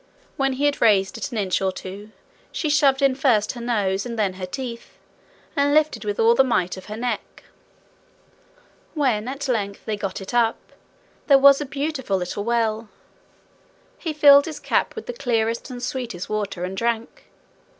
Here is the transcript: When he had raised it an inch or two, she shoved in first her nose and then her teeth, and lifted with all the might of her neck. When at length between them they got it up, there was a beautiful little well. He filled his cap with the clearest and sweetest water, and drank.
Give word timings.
When 0.35 0.53
he 0.53 0.65
had 0.65 0.81
raised 0.81 1.15
it 1.19 1.31
an 1.31 1.37
inch 1.37 1.61
or 1.61 1.71
two, 1.71 2.09
she 2.51 2.71
shoved 2.71 3.03
in 3.03 3.13
first 3.13 3.51
her 3.51 3.61
nose 3.61 4.03
and 4.03 4.17
then 4.17 4.33
her 4.33 4.47
teeth, 4.47 4.97
and 5.55 5.75
lifted 5.75 6.05
with 6.05 6.19
all 6.19 6.33
the 6.33 6.43
might 6.43 6.75
of 6.75 6.85
her 6.85 6.97
neck. 6.97 7.43
When 8.95 9.27
at 9.27 9.47
length 9.47 9.73
between 9.73 9.73
them 9.73 9.81
they 9.85 9.97
got 9.97 10.19
it 10.19 10.33
up, 10.33 10.57
there 11.27 11.37
was 11.37 11.61
a 11.61 11.65
beautiful 11.67 12.17
little 12.17 12.43
well. 12.43 12.89
He 13.99 14.11
filled 14.11 14.45
his 14.45 14.59
cap 14.59 14.95
with 14.95 15.05
the 15.05 15.13
clearest 15.13 15.69
and 15.69 15.83
sweetest 15.83 16.27
water, 16.27 16.63
and 16.63 16.75
drank. 16.75 17.25